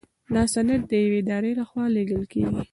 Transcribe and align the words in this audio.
دا 0.33 0.43
سند 0.53 0.81
د 0.89 0.91
یوې 1.05 1.17
ادارې 1.23 1.51
لخوا 1.59 1.85
لیږل 1.95 2.23
کیږي. 2.31 2.61